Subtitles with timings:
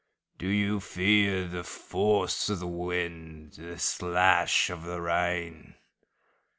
[0.39, 5.75] DO you fear the force of the wind, The slash of the rain?